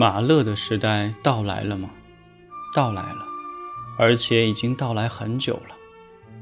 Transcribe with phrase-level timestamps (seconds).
[0.00, 1.90] 马勒的时代到来了吗？
[2.72, 3.26] 到来了，
[3.98, 5.74] 而且已经到来很久了。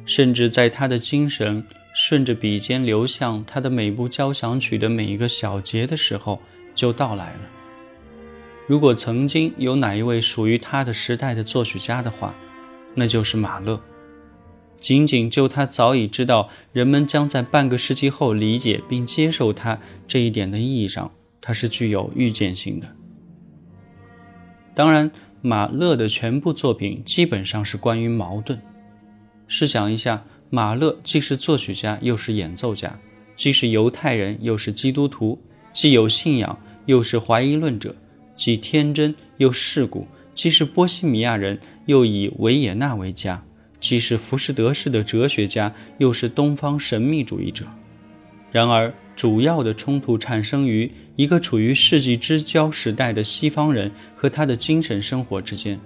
[0.05, 6.39] 甚至在他的精神顺着笔尖流向他的每部交响曲的每一个小节的时候，
[6.75, 7.41] 就到来了。
[8.67, 12.35] 如果曾经有哪一位属于他的时代的作曲家的话，
[12.95, 13.81] 那就是马勒。
[14.77, 21.11] 仅仅就他早已知道人们将在半个世纪后理解并接受他这一点的意义上，
[21.41, 22.96] 他是具有预见性的。
[24.77, 28.61] 当然，马勒的全部作品基本上是关于矛盾。
[29.49, 32.91] 试想一下，马勒既是作曲家，又是演奏家；
[33.35, 35.39] 既是犹太人，又是基督徒；
[35.73, 37.93] 既有信仰，又是怀疑论者；
[38.35, 43.41] 既天真又世故；既是波西米亚人，又以维也纳为家；
[43.81, 47.65] 既是浮士德式的哲学家，又是东方神秘主义者。
[48.53, 55.81] 然而，主要的冲突产生于一个处于世纪之交时代的西方人和他的精神生活之间。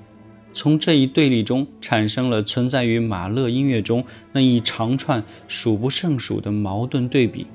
[0.53, 7.47] 从这一对立中产生了存在于马勒音乐中那一长串数不胜数的矛盾对比，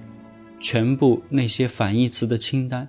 [0.61, 2.87] 全部那些反义词的清单。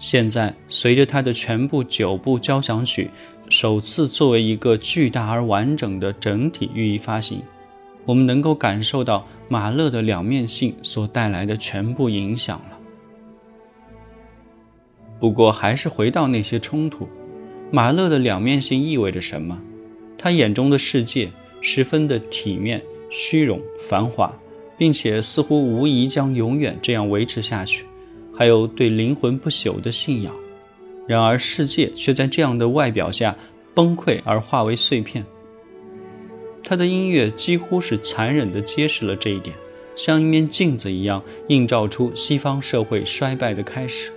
[0.00, 3.10] 现在，随着他的全部九部交响曲
[3.48, 7.40] 首次作为一个巨大而完整的整体予以发行。
[8.06, 12.79] 我们能够感受到马勒的两面性所带来的全部影响了。
[15.20, 17.06] 不过，还是回到那些冲突，
[17.70, 19.62] 马勒的两面性意味着什么？
[20.16, 24.34] 他眼中的世界十分的体面、虚荣、繁华，
[24.78, 27.84] 并且似乎无疑将永远这样维持下去。
[28.34, 30.34] 还有对灵魂不朽的信仰。
[31.06, 33.36] 然而，世界却在这样的外表下
[33.74, 35.26] 崩溃而化为碎片。
[36.64, 39.54] 他的音乐几乎是残忍地揭示了这一点，
[39.96, 44.10] 像一面镜子一样映照出西方社会衰败的开始。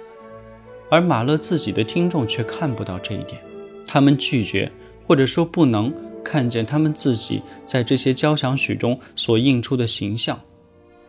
[0.89, 3.41] 而马勒自己的听众却看不到这一点，
[3.87, 4.71] 他们拒绝
[5.07, 10.39] 或者说不能看见他们自己在这些交响曲中所映出的形象，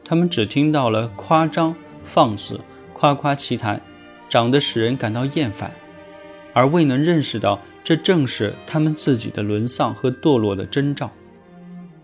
[0.05, 2.59] 他们只听到了夸张、放肆、
[2.93, 3.81] 夸夸其谈，
[4.29, 5.73] 长得使人感到厌烦，
[6.53, 11.11] 而未能认识到这正是他们自己的沦丧和堕落的征兆。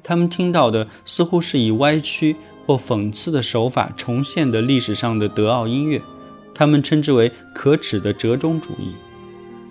[0.03, 2.37] 他们听到的似乎是以歪曲
[2.67, 6.01] 或讽刺的手法重现的历史上的德奥音乐，
[6.61, 8.95] 他们称之为可耻的折中主义。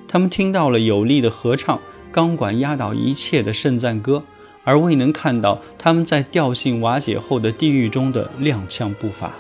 [0.07, 1.79] 他们听到了有力的合唱，
[2.11, 4.23] 钢管压倒一切的圣赞歌，
[4.63, 9.33] 而未能看到他们在调性瓦解后的地狱中的踉跄步伐。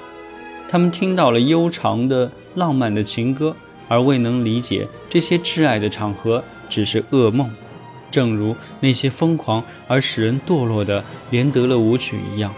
[0.69, 3.55] 他们听到了悠长的浪漫的情歌，
[3.87, 7.49] 而未能理解这些挚爱的场合只是噩梦。
[8.11, 12.53] 正如那些疯狂而使人堕落的连德勒舞曲一样。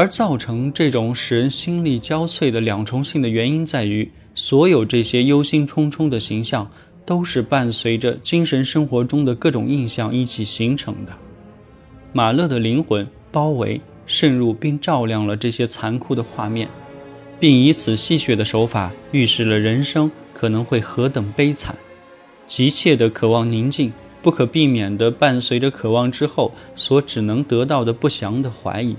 [0.00, 6.70] 而造成这种使人心力交瘁的两重性的原因在于，所有这些忧心忡忡的形象，
[7.04, 11.12] 都是伴随着精神生活中的各种印象一起形成的。
[12.14, 16.66] 马勒的灵魂包围、渗入并照亮了这些残酷的画面，
[17.38, 21.76] 并以此戏谑的手法预示了人生可能会何等悲惨。
[22.46, 23.92] 急切的渴望宁静，
[24.22, 28.96] 不可避免地伴随着渴望之后所只能得到的不祥的怀疑。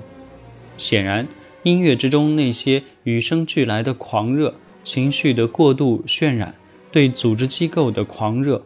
[0.77, 1.27] 显然，
[1.63, 6.55] 音乐之中那些与生俱来的狂热情绪的过度渲染，
[6.91, 8.63] 对组织机构的狂热、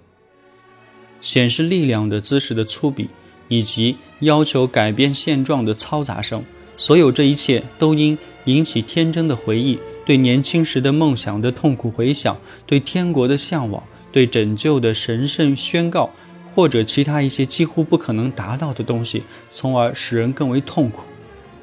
[1.19, 3.07] 显示力量的姿势的粗鄙，
[3.47, 6.43] 以及要求改变现状的嘈杂声，
[6.77, 16.09] 所有这一切都应引起天真的回忆，对年轻时的梦想的痛苦回想，对天国的向往，对拯救的神圣宣告，
[16.53, 21.01] 或者其他一些几乎不可能达到的东西，从而使人更为痛苦。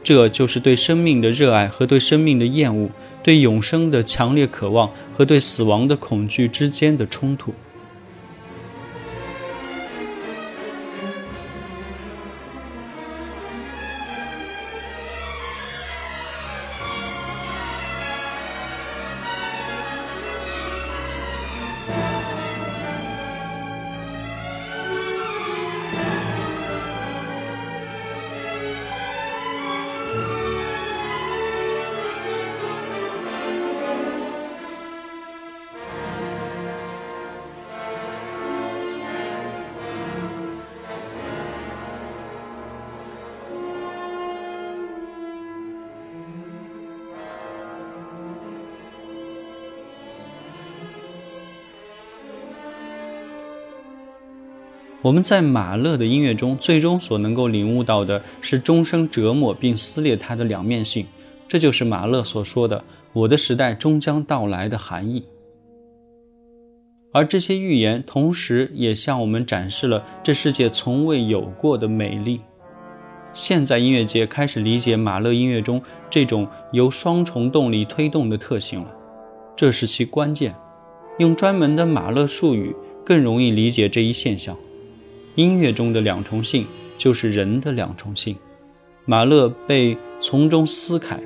[0.02, 2.90] 这就是对生命的热爱和对生命的厌恶，
[3.23, 7.54] 对永生的强烈渴望和对死亡的恐惧之间的冲突。
[55.02, 61.04] 我们在马勒的音乐中，最终所能够领悟到的是终生折磨并撕裂它的两面性，
[61.49, 65.25] 这就是马勒所说的“我的时代终将到来”的含义。
[67.12, 72.40] 而这些预言，同时也向我们展示了这世界从未有过的美丽。
[73.35, 78.94] 现在音乐界开始理解马勒音乐中这种由双重动力推动的特性了，
[79.56, 80.54] 这是其关键。
[81.18, 84.56] 用专门的马勒术语，更容易理解这一现象。
[85.34, 88.36] 音乐中的两重性就是人的两重性。
[89.04, 91.18] 马勒被从中撕开，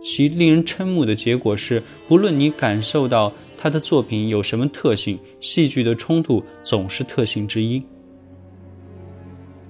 [0.00, 7.82] 其令人瞠目的结果是，不论你感受到他的作品有什么特性，戏剧的冲突总是特性之一。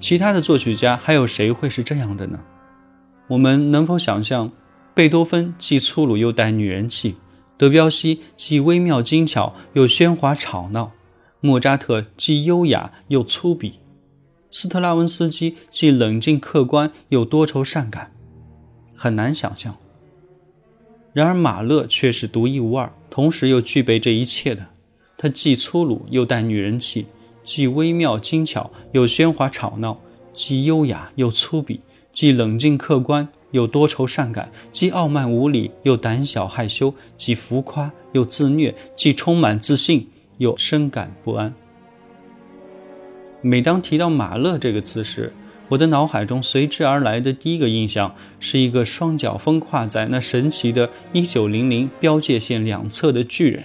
[0.00, 2.40] 其他的作曲家还有谁会是这样的呢？
[3.28, 4.50] 我们能否想象，
[4.94, 7.14] 贝多芬既粗鲁又带女人气，
[7.56, 10.90] 德彪西既微妙精巧又喧哗吵闹，
[11.38, 13.74] 莫扎特既优雅又粗鄙？
[14.52, 18.12] 斯特拉文斯基既冷静客观又多愁善感，
[18.94, 19.74] 很难想象。
[21.14, 24.66] 然而马勒却是独一无二，同时又具备这一切的。
[25.16, 27.06] 他既粗鲁又带女人气，
[27.42, 29.98] 既微妙精巧又喧哗吵闹，
[30.34, 31.80] 既优雅又粗鄙，
[32.12, 41.54] 既冷静客观又多愁善感，既傲慢无礼又胆小害羞，既浮夸又自虐，既充满自信又深感不安。
[43.42, 45.32] 每当提到马勒这个词时，
[45.68, 53.64] 我的脑海中随之而来的第一个印象是一个双脚分跨在那神奇的1900标界线两侧的巨人。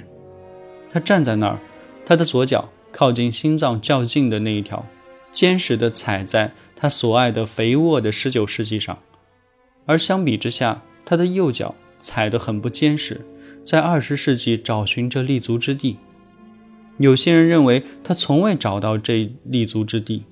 [0.91, 1.59] 他站在那儿，
[2.05, 4.85] 他的左脚靠近心脏较近的那一条，
[5.31, 8.95] 坚实地踩在他所爱的肥沃的19世纪上；
[9.85, 13.21] 而相比之下，他的右脚踩得很不坚实，
[13.63, 15.97] 在20世纪找寻着立足之地。
[16.97, 20.23] 有些人认为他从未找到这立足之地，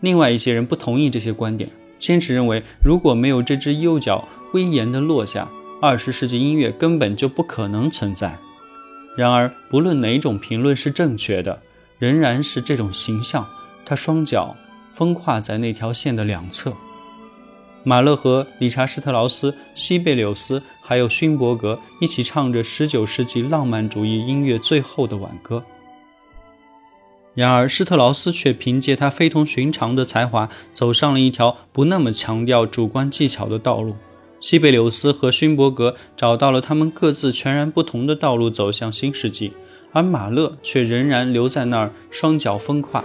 [0.00, 5.48] 另外一些人不同意这些观点，坚持认为如果没有这只右脚威严地落下，
[5.80, 8.38] 二十世纪音乐根本就不可能存在。
[9.16, 11.60] 然而，不论哪种评论是正确的，
[11.98, 13.46] 仍然是这种形象：
[13.84, 14.56] 他双脚
[14.92, 16.72] 分跨在那条线的两侧。
[17.82, 25.62] 马勒和理查施特劳斯、西贝柳斯还有勋伯格一起唱着十九世纪浪漫主义音乐最后的挽歌。
[27.34, 33.96] 然而，施特劳斯却凭借他非同寻常的才华，走上了一条不那么强调主观技巧的道路。
[34.38, 39.52] 西贝柳斯和勋伯格找到了他们各自全然不同的道路，走向新世纪。
[39.92, 43.04] 而马勒却仍然留在那儿，双脚分跨。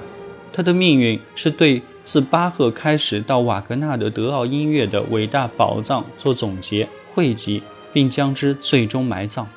[0.51, 7.61] 他的命运是对自巴赫开始到瓦格纳的德奥音乐的伟大宝藏做总结、汇集，
[7.93, 9.47] 并将之最终埋葬。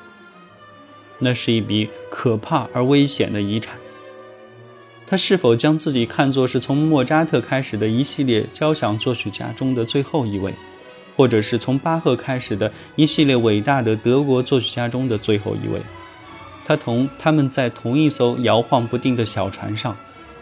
[1.19, 3.75] 那是一笔可怕而危险的遗产。
[5.05, 10.53] 他是否将自己看作是从莫扎特开始的一系列交响作曲家中的最后一位，
[11.15, 15.81] 或者是从巴赫开始的一系列伟大的德国作曲家中的最后一位？
[16.65, 19.95] 他同他们在同一艘摇晃不定的小船上，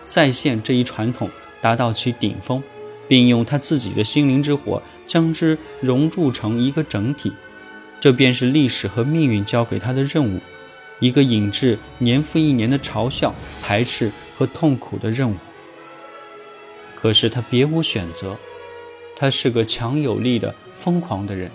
[0.06, 2.62] 再现这一传统达到其顶峰，
[3.08, 7.34] 并用他自己的心灵之火将之熔铸成一个整体，
[8.00, 10.40] 这便是历史和命运交给他的任务。
[11.00, 15.36] 一个引致年复一年的嘲笑、排斥和痛苦的任务。
[16.96, 18.36] 可是他别无选择，
[19.16, 21.52] 他是个强有力的、疯狂的人。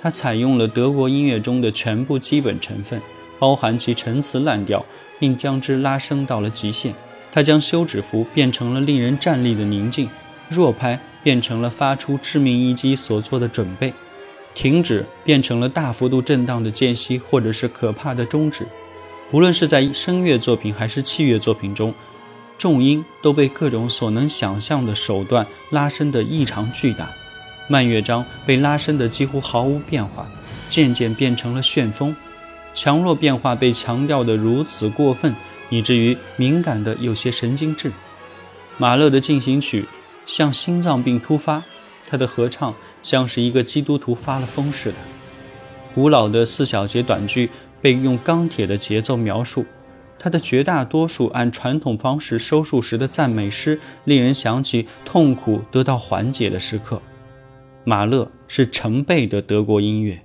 [0.00, 3.02] 他采用了德国音乐中的全部基本成分，
[3.38, 4.82] 包含其陈词滥调，
[5.18, 6.94] 并将之拉升到了极限。
[7.30, 10.08] 他将休止符变成了令人站立的宁静，
[10.48, 13.92] 弱拍变成了发出致命一击所做的准备，
[14.54, 18.66] 停止变成了大幅度震荡的间隙，或者是可怕的终止。
[19.32, 21.92] 无论是在声乐作品还是器乐作品中，
[22.58, 27.10] 重音都被各种所能想象的手段拉伸得异常巨大，
[27.68, 30.26] 慢乐章被拉伸得几乎毫无变化，
[30.68, 32.14] 渐渐变成了旋风。
[32.72, 35.34] 强弱变化被强调得如此过分，
[35.70, 37.90] 以至于敏感的有些神经质。
[38.76, 39.86] 马勒的进行曲
[40.26, 41.62] 像心脏病突发，
[42.08, 44.96] 他的合唱像是一个基督徒发了疯似的。
[45.94, 47.48] 古老的四小节短句
[47.80, 49.64] 被用钢铁的节奏描述，
[50.18, 57.00] 他的绝大多数按传统方式收束时的赞美诗，令人想起痛苦得到缓解的时刻。
[57.84, 60.20] 马勒是成倍的德国音乐。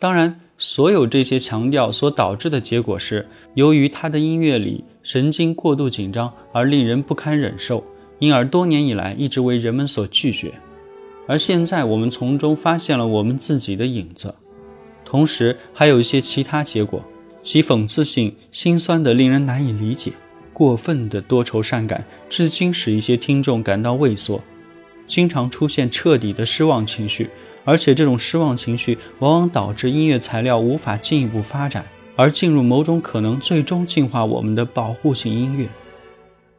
[0.00, 7.84] 当然，所有这些强调所导致的结果是，由于他的音乐里神经过度紧张而令人不堪忍受，
[8.18, 10.54] 因而多年以来一直为人们所拒绝。
[11.28, 14.34] 而现在，我们从中发现了我们自己的影子，
[15.04, 17.04] 同时还有一些其他结果，
[17.42, 20.12] 其讽刺性心酸的令人难以理解，
[20.54, 24.42] 过分的多愁善感，至今使一些听众感到畏缩，
[25.04, 27.28] 经常出现彻底的失望情绪。
[27.64, 31.84] 而且这种失望情绪往往导致音乐材料无法进一步发展，
[32.16, 35.68] 而进入某种可能最终净化我们的保护性音乐。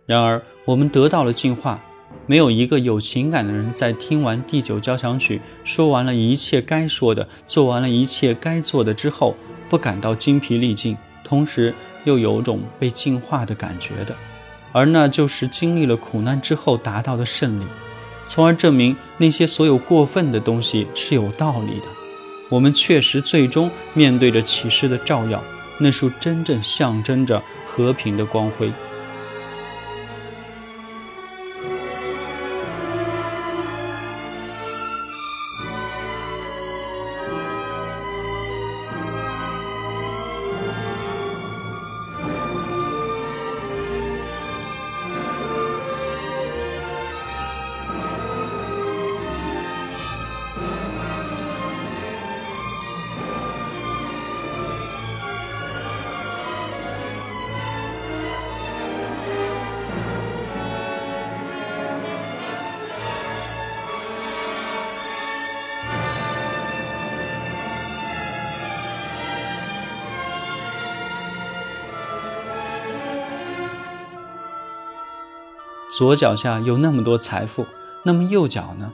[0.05, 1.81] 然而，我们得到了净化。
[2.27, 9.35] 没有一个有情感的人在听完第九交响曲，说完了一切该说的，做完了一切该做的之后，
[9.69, 14.15] 不感到精疲力尽，同时又有种被净化的感觉的。
[14.71, 17.65] 而那就是经历了苦难之后达到的胜利。
[18.27, 21.85] 从而证明那些所有过分的东西是有道理的。
[22.49, 25.43] 我们确实最终面对着启示的照耀，
[25.79, 28.71] 那束真正象征着和平的光辉。
[76.01, 77.63] 左脚下有那么多财富，
[78.03, 78.91] 那么右脚呢？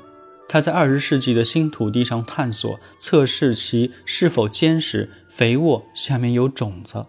[0.49, 7.05] 他在二十世纪的新土地上探索、测试其是否坚实、肥沃，下面有种子。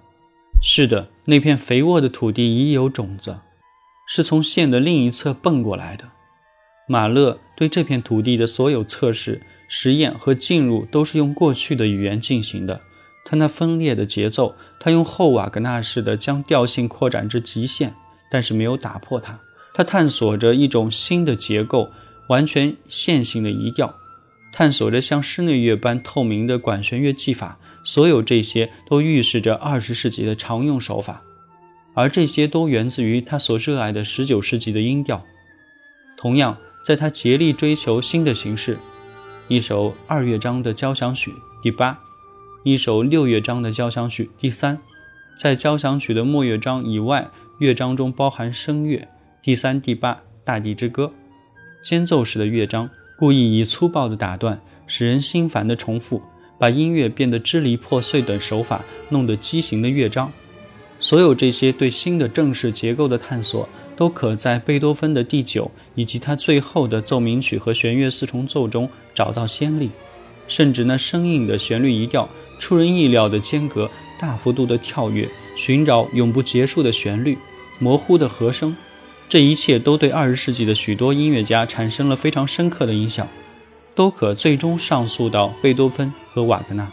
[0.62, 3.40] 是的，那片肥沃的土地已有种子，
[4.06, 6.04] 是从线的另一侧蹦过来的。
[6.86, 12.80] 马勒对这片土地的所有测试、实验和进入，都是用过去的语言进行的。
[13.24, 17.96] 他那分裂的节奏，他用后瓦格纳式的将调性扩展至极限，
[18.30, 19.40] 但是没有打破它。
[19.78, 21.92] 他探索着一种新的结构，
[22.26, 23.94] 完全线性的移调，
[24.52, 27.60] 探索着像室内乐般透明的管弦乐技法。
[27.84, 31.22] 所有这些都预示着二十世纪的常用手法，
[31.94, 35.24] 而这些都源自于他所热爱的十九世纪的音调。
[36.16, 38.78] 同样，在他竭力追求新的形式，
[39.46, 42.00] 一首二乐章的交响曲第八，
[42.64, 44.80] 一首六乐章的交响曲第三。
[45.40, 49.06] 在交响曲的末乐章以外，乐章中包含声乐
[49.40, 51.12] 第三、第八，《大地之歌》。
[51.88, 56.20] 间奏时的乐章故意以粗暴的打断、使人心烦的重复，
[56.58, 60.32] 把音乐变得支离破碎等手法弄得畸形的乐章。
[60.98, 69.90] 所有这些对新的正式结构的探索，都可在贝多芬的第九以及他最后的奏鸣曲和弦乐四重奏中找到先例。
[70.48, 77.38] 甚至那生硬的旋律移调、出人意料的间隔、大幅度的跳跃、寻找永不结束的旋律、
[77.78, 78.74] 模糊的和声，
[79.28, 83.28] 这一切都对二十世纪的许多音乐家产生了非常深刻的影响，
[83.94, 86.90] 都可最终上溯到贝多芬和瓦格纳。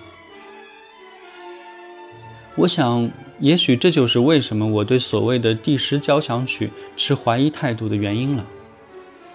[2.57, 8.45] 我想，也许这就是为什么我对所谓的第十交响曲持怀疑态度的原因了。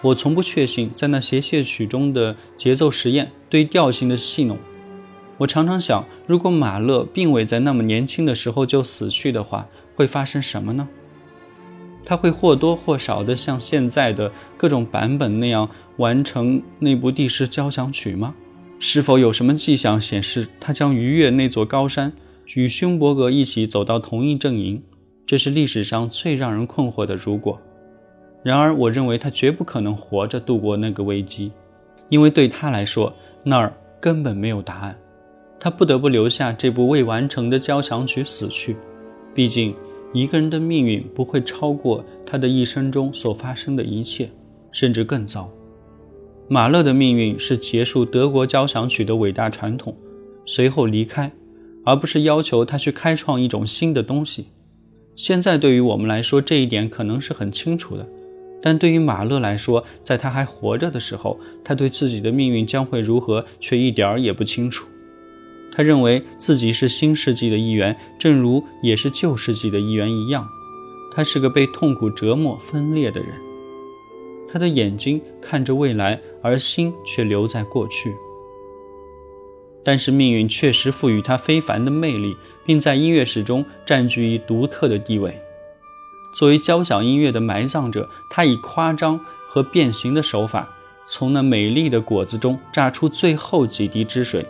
[0.01, 4.57] 我从不确信在那协谑曲中的节奏实验对调性的戏弄。
[5.37, 10.87] 我常常想，如果马勒并未在那么年轻的时候就死去的话，会发生什么呢？
[12.03, 18.33] 他会或多或少的像现在的各种版本那样完成那部第十交响曲吗？
[18.79, 22.11] 是否有什么迹象显示他将逾越那座高山？
[22.55, 24.81] 与勋伯格一起走到同一阵营，
[25.25, 27.57] 这是历史上最让人困惑的如果。
[28.43, 31.51] 然而，我认为他绝不可能活着度过那个危机，
[32.09, 34.97] 因为对他来说，那儿根本没有答案。
[35.59, 38.75] 他不得不留下这部未完成的交响曲死去。
[39.33, 39.73] 毕竟，
[40.13, 44.29] 一个人的命运不会超过他的一生中所发生的一切，
[44.71, 45.49] 甚至更糟。
[46.47, 49.95] 马勒的命运是结束德国交响曲的伟大传统，
[50.45, 51.31] 随后离开。
[51.83, 54.49] 而不是要求他去开创一种新的东西。
[55.15, 58.07] 现在对于我们来说，这一点可能是很清楚的，
[58.61, 64.87] 但对于马勒来说，在他还活着的时候，他对自己的命运将会如何却一点儿也不清楚。
[65.73, 70.47] 他认为自己是新世纪的一员，正如也是旧世纪的一员一样。
[71.13, 73.29] 他是个被痛苦折磨、分裂的人。
[74.51, 78.13] 他的眼睛看着未来，而心却留在过去。
[79.83, 85.41] 但是命运确实赋予他非凡的魅力，并在音乐史中占据一独特的地位。
[86.37, 90.69] 作为交响音乐的埋葬者，他以夸张和变形的手法，
[91.05, 94.45] 从那美丽的果子中榨出最后几滴汁水，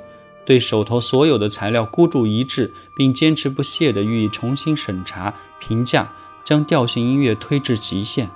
[0.52, 6.12] 对手头所有的材料孤注一掷，并坚持不懈地予以重新审查、评价，
[6.44, 8.30] 将调性音乐推至极限。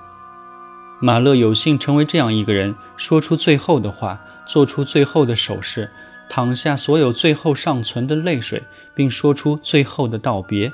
[1.02, 5.92] 马勒有幸成为这样一个人，说出最后的话，做出最后的手势。
[6.30, 8.64] 淌下所有最后尚存的泪水，
[8.96, 10.72] 并说出最后的道别，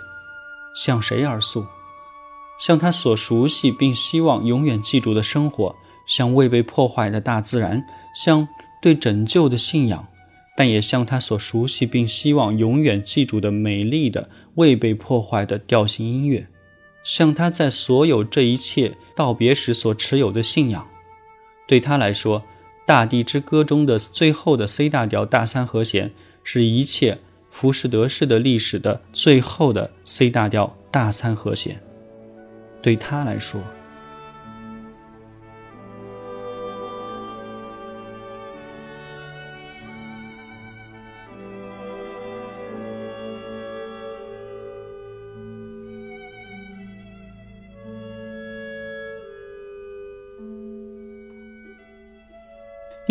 [0.75, 1.65] 向谁而诉？
[2.60, 5.75] 向他所熟悉并希望永远记住的生活，
[6.06, 8.47] 向未被破坏的大自然，向
[8.80, 10.06] 对拯救的信仰，
[10.55, 16.47] 但也像他所熟悉并希望永远记住的美丽的未被破坏的调性音乐，
[17.03, 20.87] 像他在所有这一切道别时所持有的信仰。
[21.67, 22.43] 对他来说。
[22.93, 26.11] 《大地之歌》中的最后的 C 大调大三和弦，
[26.43, 31.79] 是一切浮士德式的历史的最后的 C 大调大三和弦，
[32.81, 33.61] 对他来说。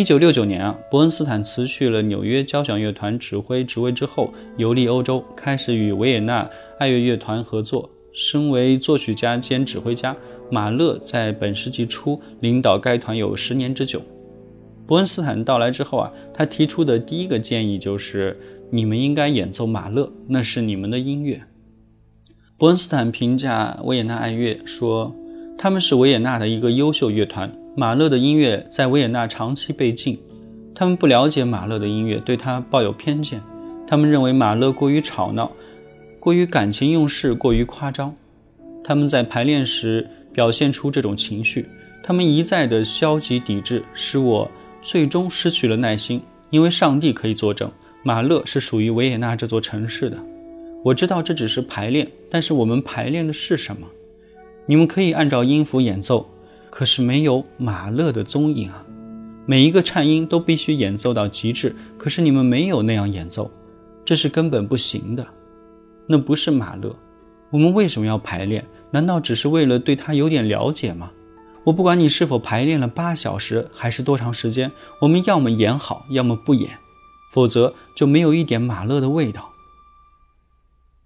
[0.01, 7.91] 一九六九年啊，伯恩斯坦辞去了纽约交响乐团指挥职位之后，游历欧洲，开始与维也纳爱乐乐团合作。
[8.15, 10.17] 身为作曲家兼指挥家，
[10.51, 14.01] 马勒在本世纪初领导该团有十年之久。
[14.87, 21.43] 伯恩斯坦到来之后啊，他提出的第一个建议就是：你们应该演奏马勒，那是你们的音乐。
[22.57, 25.15] 伯恩斯坦评价维也纳爱乐说，
[25.59, 27.55] 他们是维也纳的一个优秀乐团。
[27.77, 30.19] 马勒的音乐在维也纳长期被禁，
[30.75, 33.41] 他们不了解马勒的音乐，对他抱有偏见。
[33.87, 35.53] 他们认为马勒过于吵闹，
[36.19, 38.15] 过于感情用事，过于夸张。
[38.83, 41.67] 他们在排练时表现出这种情绪，
[42.03, 44.51] 他们一再的消极抵制，使我
[44.83, 46.21] 最终失去了耐心。
[46.51, 47.71] 因为上帝可以作证，
[48.03, 50.19] 马勒是属于维也纳这座城市的。
[50.83, 53.87] 我知道这只是排练，但是我们排练的是什么？
[54.67, 56.30] 你们可以按照音符演奏。
[56.71, 58.85] 可是没有马勒的踪影啊！
[59.47, 63.51] 每一个颤音都必须演奏到极致，可是你们没有那样演奏，
[64.05, 65.27] 这是根本不行的。
[66.07, 66.95] 那不是马勒。
[67.51, 68.65] 我们为什么要排练？
[68.93, 71.11] 难道只是为了对他有点了解吗？
[71.65, 76.79] 我不管你是否排练了八小时还是多长时间，我们要么演好，要么不演，
[77.33, 79.51] 否则就没有一点马勒的味道。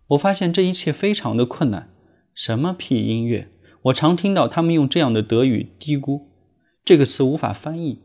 [0.09, 1.91] 我发现这一切非常的困难。
[2.35, 3.51] 什么屁音乐？
[3.85, 6.23] 我常听到他们用这样的德语嘀咕，
[6.85, 8.01] 这个词无法翻译。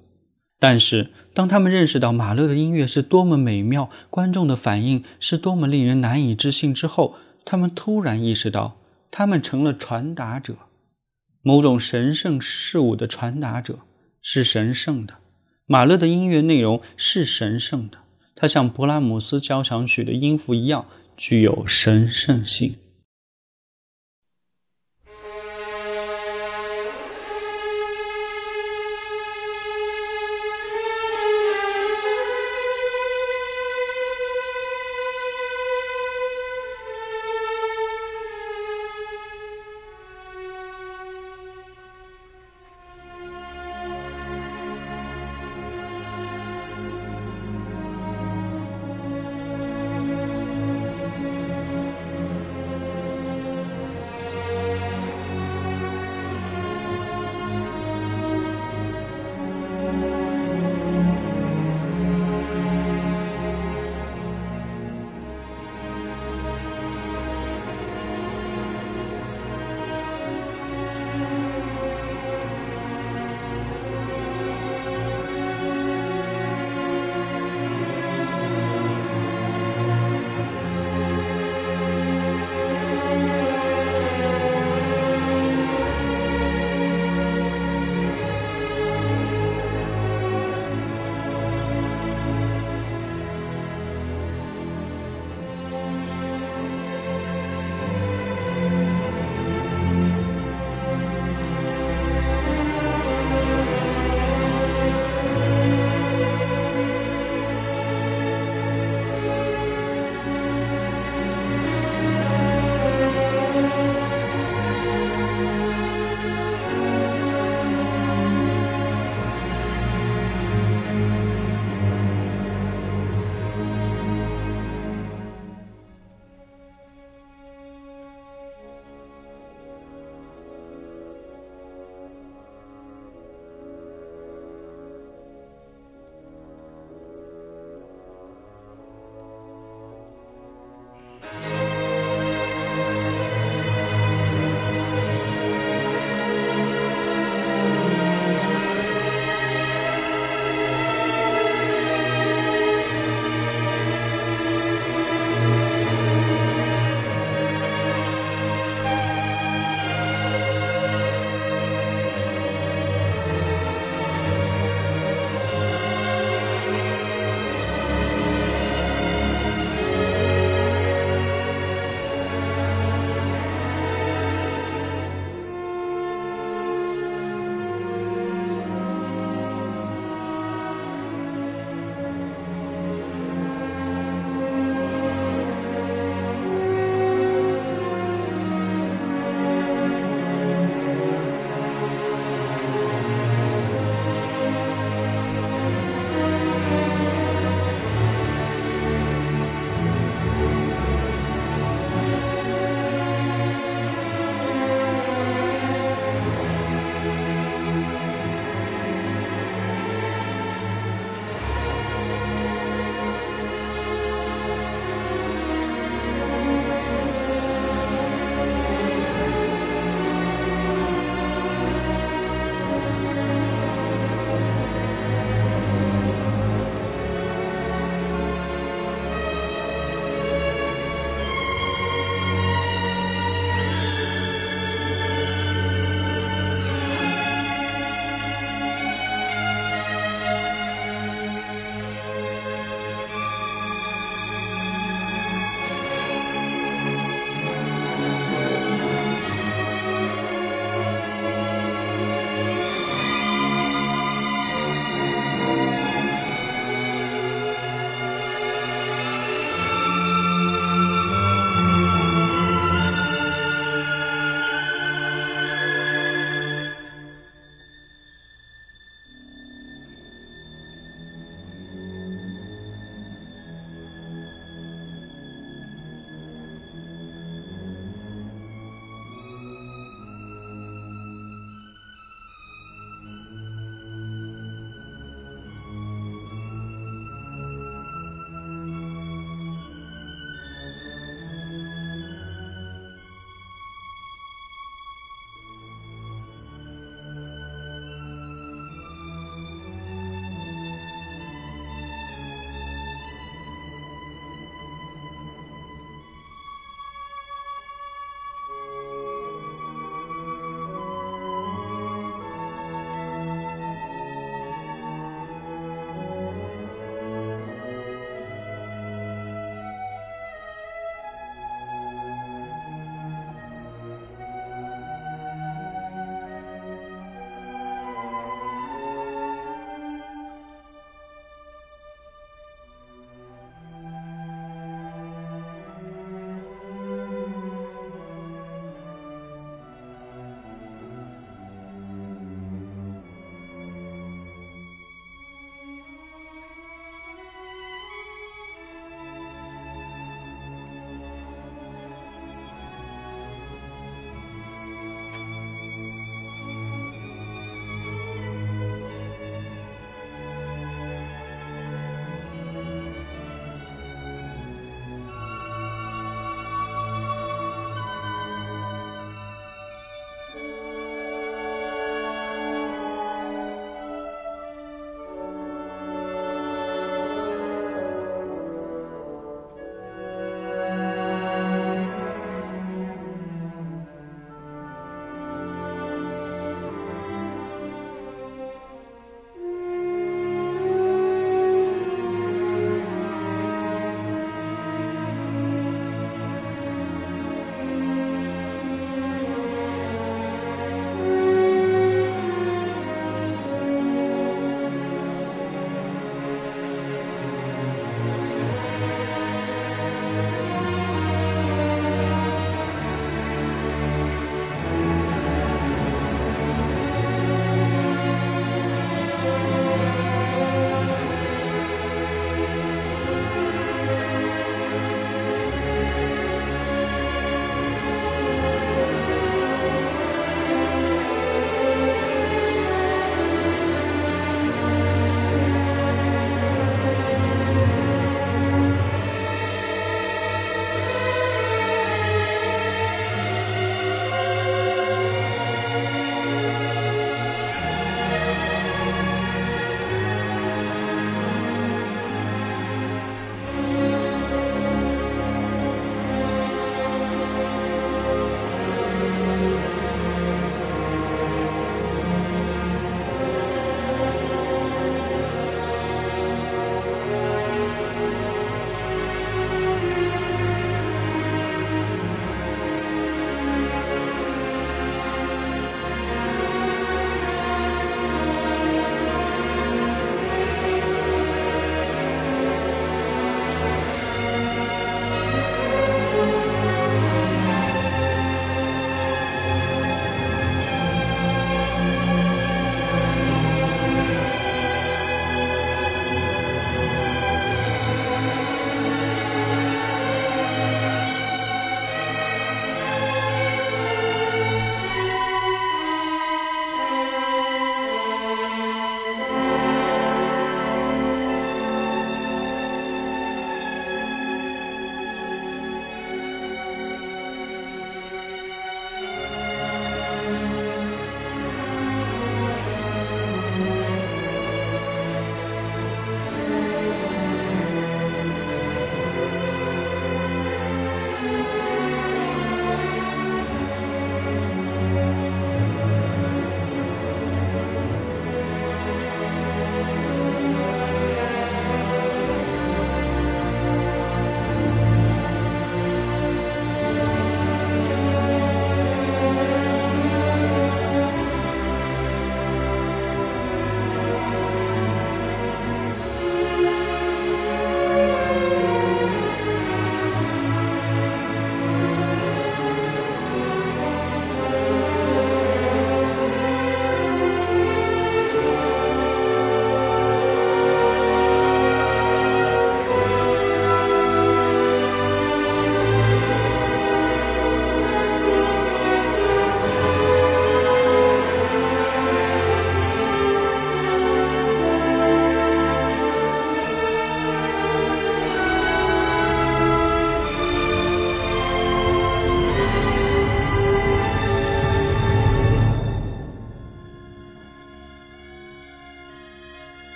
[0.59, 7.15] 但是当他们认识到马勒的音乐是多么美妙，观众的反应是多么令人难以置信之后，
[7.45, 10.55] 他们突然意识到，他们成了传达者，
[11.41, 13.79] 某种神圣事物的传达者，
[14.21, 15.13] 是神圣的。
[15.65, 17.99] 马勒的音乐内容是神圣的，
[18.35, 20.85] 它像勃拉姆斯交响曲的音符一样。
[21.15, 22.75] 具有神圣性。